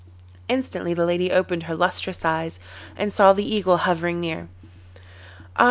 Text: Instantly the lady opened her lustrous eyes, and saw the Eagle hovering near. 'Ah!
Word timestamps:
Instantly 0.47 0.95
the 0.95 1.05
lady 1.05 1.31
opened 1.31 1.61
her 1.69 1.75
lustrous 1.75 2.25
eyes, 2.25 2.59
and 2.97 3.13
saw 3.13 3.33
the 3.33 3.45
Eagle 3.47 3.77
hovering 3.77 4.19
near. 4.19 4.47
'Ah! 5.55 5.59